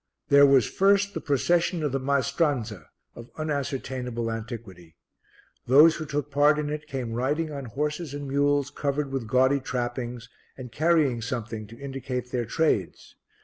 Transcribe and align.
There 0.29 0.47
was 0.47 0.65
first 0.65 1.13
the 1.13 1.21
Procession 1.21 1.83
of 1.83 1.91
the 1.91 1.99
Maestranza, 1.99 2.87
of 3.13 3.29
unascertainable 3.37 4.31
antiquity. 4.31 4.95
Those 5.67 5.97
who 5.97 6.07
took 6.07 6.31
part 6.31 6.57
in 6.57 6.71
it 6.71 6.87
came 6.87 7.13
riding 7.13 7.51
on 7.51 7.65
horses 7.65 8.11
and 8.15 8.27
mules 8.27 8.71
covered 8.71 9.11
with 9.11 9.27
gaudy 9.27 9.59
trappings 9.59 10.27
and 10.57 10.71
carrying 10.71 11.21
something 11.21 11.67
to 11.67 11.77
indicate 11.79 12.31
their 12.31 12.45
trades. 12.45 13.13